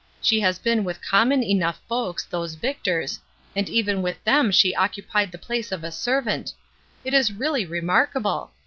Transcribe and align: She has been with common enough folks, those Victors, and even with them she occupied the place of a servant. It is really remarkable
She 0.19 0.39
has 0.39 0.57
been 0.57 0.83
with 0.83 1.05
common 1.05 1.43
enough 1.43 1.79
folks, 1.87 2.25
those 2.25 2.55
Victors, 2.55 3.19
and 3.55 3.69
even 3.69 4.01
with 4.01 4.23
them 4.23 4.49
she 4.49 4.73
occupied 4.73 5.31
the 5.31 5.37
place 5.37 5.71
of 5.71 5.83
a 5.83 5.91
servant. 5.91 6.55
It 7.05 7.13
is 7.13 7.31
really 7.31 7.67
remarkable 7.67 8.49